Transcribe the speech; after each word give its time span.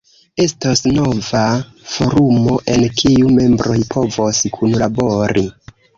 Estos 0.43 0.79
nova 0.93 1.43
forumo, 1.91 2.55
en 2.77 2.85
kiu 3.03 3.35
membroj 3.37 3.79
povos 3.95 4.41
kunlabori. 4.57 5.45